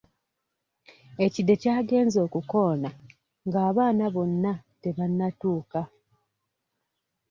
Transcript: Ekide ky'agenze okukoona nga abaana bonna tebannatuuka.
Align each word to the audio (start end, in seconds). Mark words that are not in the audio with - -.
Ekide 1.25 1.53
ky'agenze 1.61 2.17
okukoona 2.27 2.89
nga 3.47 3.59
abaana 3.69 4.05
bonna 4.15 4.53
tebannatuuka. 4.81 5.81